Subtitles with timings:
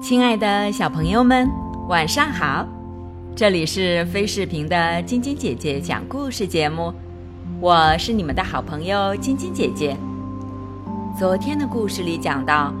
[0.00, 1.50] 亲爱的小朋友们，
[1.88, 2.68] 晚上好！
[3.34, 6.92] 这里是飞视频的晶晶姐姐讲故事节目，
[7.58, 9.96] 我是你们的好朋友晶晶姐姐。
[11.18, 12.72] 昨天的故事里讲到，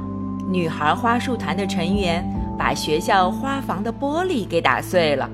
[0.48, 2.24] 女孩花束团的成员
[2.58, 5.28] 把学校花房的玻璃给打碎了，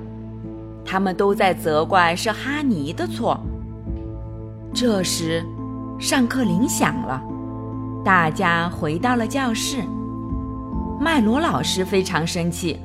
[0.85, 3.39] 他们都在责怪是哈尼的错。
[4.73, 5.45] 这时，
[5.99, 7.21] 上课铃响了，
[8.05, 9.79] 大家回到了教室。
[11.01, 12.79] 麦罗老师非常生气。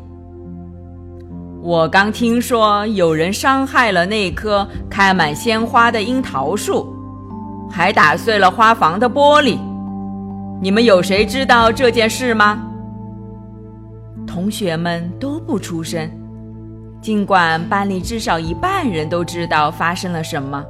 [1.61, 6.93] 我刚听说有人伤害了那棵开满鲜花的樱桃树，
[7.69, 9.57] 还打碎了花房的玻璃。
[10.61, 12.61] 你们有谁知道这件事吗？
[14.25, 16.09] 同学们都不出声，
[17.01, 20.63] 尽管班里至少一半人都知道发生了什么。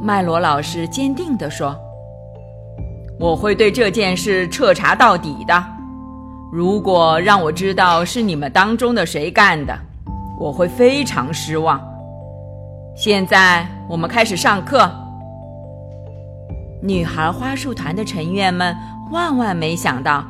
[0.00, 1.76] 麦罗老师坚定地说
[3.18, 5.64] ：“我会对这件事彻查到底的。”
[6.52, 9.76] 如果让我知道是你们当中的谁干的，
[10.38, 11.80] 我会非常失望。
[12.96, 14.90] 现在我们开始上课。
[16.86, 18.72] 女孩花束团的成员们
[19.10, 20.24] 万万没想到，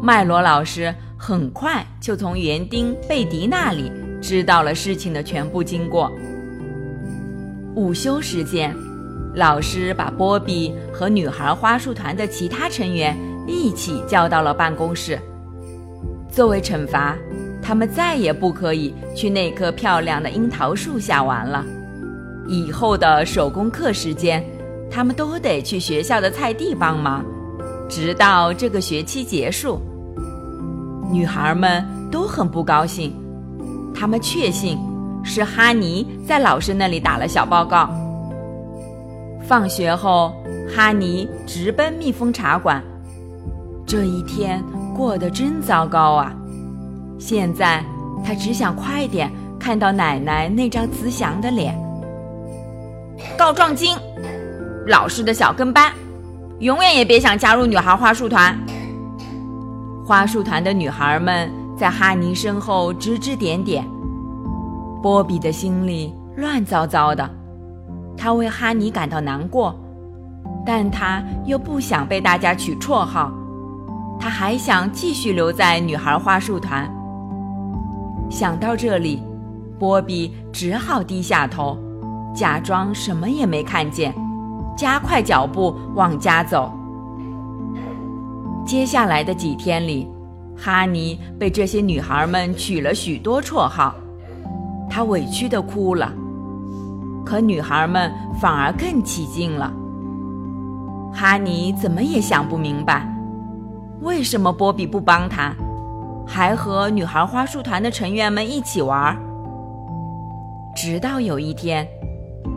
[0.00, 6.08] 麦罗老师很快就从园丁贝迪那里知道了事情的全部经过。
[7.74, 8.72] 午休时间，
[9.34, 13.16] 老师把波比和女孩花束团的其他成员
[13.48, 15.18] 一起叫到了办公室。
[16.30, 17.18] 作为惩罚，
[17.60, 21.64] 他们再也不可以去那棵漂亮的樱桃树下玩了。
[22.46, 24.44] 以后的手工课时间，
[24.92, 27.24] 他们都得去学校的菜地帮忙，
[27.88, 29.80] 直到这个学期结束。
[31.10, 33.12] 女孩们都很不高兴，
[33.94, 34.78] 她们确信
[35.24, 37.88] 是哈尼在老师那里打了小报告。
[39.42, 40.32] 放学后，
[40.74, 42.82] 哈尼直奔蜜蜂茶馆。
[43.86, 44.62] 这一天。
[44.94, 46.34] 过得真糟糕啊！
[47.18, 47.82] 现在
[48.22, 51.74] 他只想快点看到奶奶那张慈祥的脸。
[53.38, 53.96] 告状精，
[54.86, 55.92] 老师的小跟班，
[56.58, 58.58] 永远也别想加入女孩花束团。
[60.04, 63.86] 花束团的女孩们在哈尼身后指指点点。
[65.00, 67.28] 波比的心里乱糟糟的，
[68.16, 69.74] 他为哈尼感到难过，
[70.66, 73.32] 但他又不想被大家取绰号。
[74.18, 76.88] 他还想继续留在女孩花束团。
[78.30, 79.22] 想到这里，
[79.78, 81.76] 波比只好低下头，
[82.34, 84.14] 假装什么也没看见，
[84.82, 86.72] 加快脚步往家走。
[88.66, 90.10] 接下来的几天里，
[90.56, 93.94] 哈尼被这些女孩们取了许多绰号，
[94.90, 96.12] 他委屈的哭了。
[97.24, 99.72] 可女孩们反而更起劲了。
[101.14, 103.06] 哈尼怎么也想不明白。
[104.00, 105.54] 为什么波比不帮他，
[106.26, 109.16] 还和女孩花束团的成员们一起玩？
[110.74, 111.86] 直到有一天，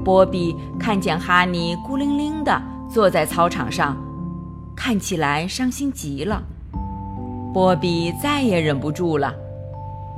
[0.03, 3.97] 波比看见哈尼孤零零地坐在操场上，
[4.75, 6.43] 看起来伤心极了。
[7.53, 9.33] 波比再也忍不住了，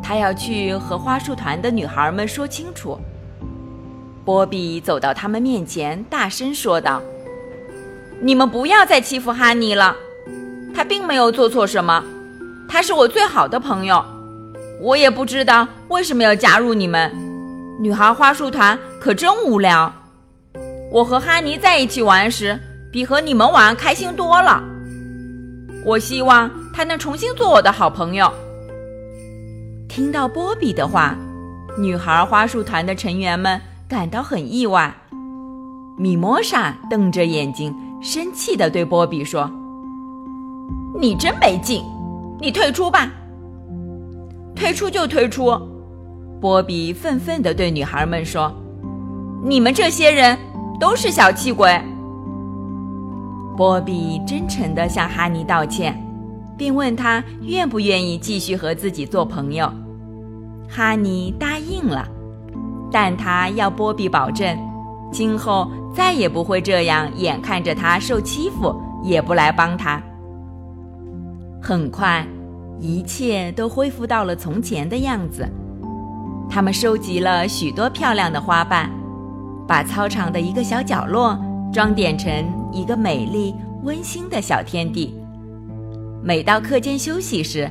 [0.02, 2.98] 他要去和花束团的女孩们说清楚。
[4.26, 7.02] 波比走到他们面前，大声说道
[8.22, 9.96] ：“你们不要再欺负哈尼了。”
[10.76, 12.04] 他并没有做错什么，
[12.68, 14.04] 他是我最好的朋友，
[14.82, 17.27] 我也不知道为什么要加入你们。
[17.80, 19.94] 女孩花束团可真无聊，
[20.92, 22.60] 我和哈尼在一起玩时，
[22.92, 24.64] 比和你们玩开心多了。
[25.86, 28.32] 我希望他能重新做我的好朋友。
[29.88, 31.16] 听到波比的话，
[31.78, 34.92] 女孩花束团的成员们感到很意外。
[36.00, 39.50] 米莫莎瞪着眼睛，生气地对波比说。
[41.00, 41.84] 你真没劲，
[42.40, 43.08] 你退出吧。
[44.56, 45.52] 退出就退出，
[46.40, 48.54] 波比愤愤地对女孩们说
[49.44, 50.38] ：“你们这些人
[50.80, 51.80] 都是小气鬼。”
[53.58, 56.00] 波比真诚地向哈尼道歉，
[56.56, 59.72] 并问他愿不愿意继续和自己做朋友。
[60.70, 62.08] 哈尼答应了，
[62.92, 64.56] 但他要波比保证，
[65.12, 70.00] 今后再也不会这样眼看着他受欺负也不来帮他。
[71.60, 72.24] 很快，
[72.80, 75.50] 一切都恢复到了从前的样子。
[76.50, 78.90] 他们收集了许多漂亮的花瓣，
[79.68, 81.38] 把操场的一个小角落
[81.72, 82.32] 装点成
[82.72, 83.54] 一个美丽
[83.84, 85.14] 温馨的小天地。
[86.24, 87.70] 每到课间休息时，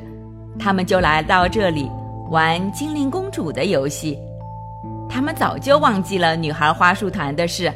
[0.58, 1.90] 他们就来到这里
[2.30, 4.16] 玩精灵公主的游戏。
[5.08, 7.72] 他们早就忘记了女孩花束团的事，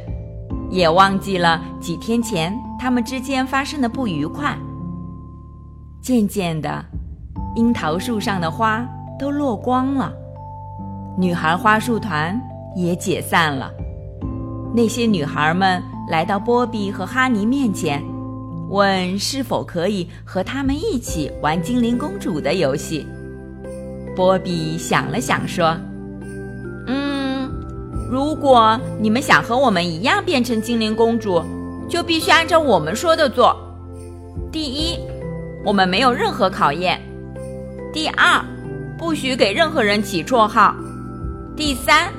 [0.70, 4.56] 也忘记了几天前他们之间发生的不愉快。
[6.00, 6.84] 渐渐的，
[7.56, 8.86] 樱桃树上的花
[9.18, 10.12] 都落光了，
[11.20, 12.40] 女孩花束团
[12.74, 13.70] 也解散了。
[14.74, 18.02] 那些女孩们来到波比和哈尼面前，
[18.70, 23.06] 问是否可以和他们一起玩精灵公主的游戏。
[24.16, 25.76] 波比想了想说。
[26.86, 27.50] 嗯
[28.10, 31.42] 如果你们想和我们一样变成精灵公主，
[31.86, 33.54] 就必须按照我们说的做。
[34.50, 34.98] 第一，
[35.66, 36.98] 我们没有任何考验；
[37.92, 38.42] 第二，
[38.96, 40.74] 不许给任何人起绰号；
[41.60, 42.10] 第三，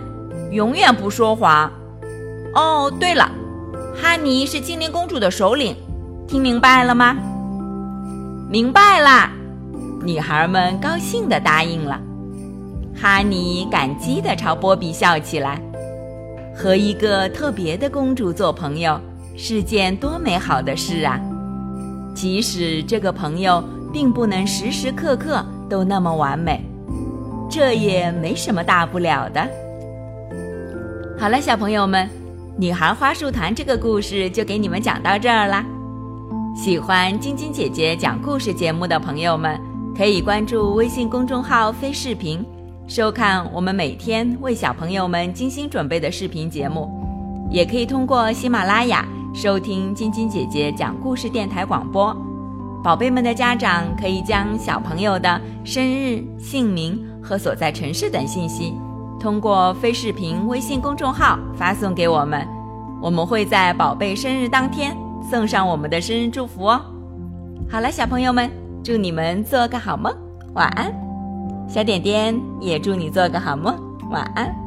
[0.52, 1.72] 永远不说谎。
[2.54, 3.28] 哦，对了，
[4.00, 5.76] 哈尼是精灵公主的首领，
[6.28, 7.18] 听明白了吗？
[8.48, 9.32] 明白啦！
[10.04, 12.00] 女孩们高兴地答应了。
[12.96, 15.60] 哈尼感激地朝波比笑起来。
[16.56, 19.02] 和一个特别的公主做朋友
[19.36, 21.20] 是件多美好的事啊！
[22.14, 26.64] 即使这个朋友并不能时时刻刻都那么完美，
[27.52, 29.46] 这也没什么大不了的。
[31.20, 32.08] 好了，小朋友们，
[32.58, 35.66] 《女孩花束团》这个故事就给你们讲到这儿啦。
[36.56, 39.60] 喜欢晶晶姐姐讲故事节目的朋友们，
[39.96, 42.44] 可以关注微信公众号“飞视频”。
[42.88, 46.90] 收看我们每天为小朋友们精心准备的视频节目，
[47.52, 52.16] 也可以通过喜马拉雅收听晶晶姐姐讲故事电台广播。
[52.84, 58.74] 宝贝们的家长可以将小朋友的生日、姓名和所在城市等信息，
[59.20, 62.48] 通过非视频微信公众号发送给我们，
[63.02, 64.98] 我们会在宝贝生日当天
[65.30, 66.82] 送上我们的生日祝福哦。
[67.70, 68.50] 好了，小朋友们，
[68.84, 70.14] 祝你们做个好梦，
[70.54, 70.94] 晚安。
[71.68, 73.76] 小点点也祝你做个好梦，
[74.10, 74.61] 晚安。